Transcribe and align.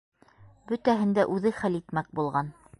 Бөтәһен 0.71 1.13
дә 1.19 1.27
үҙе 1.37 1.53
хәл 1.61 1.79
итмәк 1.83 2.13
булған. 2.21 2.55